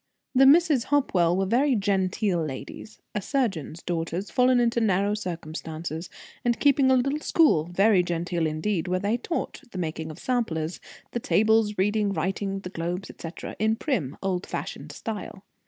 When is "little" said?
6.95-7.19